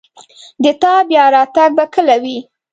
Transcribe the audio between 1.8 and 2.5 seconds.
کله وي